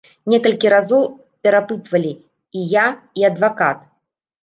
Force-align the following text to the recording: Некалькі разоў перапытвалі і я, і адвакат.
Некалькі 0.33 0.71
разоў 0.73 1.03
перапытвалі 1.45 2.17
і 2.57 2.67
я, 2.75 2.89
і 3.21 3.31
адвакат. 3.35 3.89